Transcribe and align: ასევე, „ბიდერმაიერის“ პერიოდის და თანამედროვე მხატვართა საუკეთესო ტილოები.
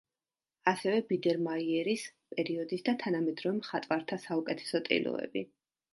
ასევე, 0.69 1.01
„ბიდერმაიერის“ 1.09 2.07
პერიოდის 2.35 2.85
და 2.89 2.97
თანამედროვე 3.03 3.55
მხატვართა 3.61 4.23
საუკეთესო 4.25 4.87
ტილოები. 4.89 5.45